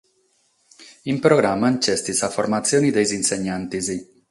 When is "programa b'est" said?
1.25-2.05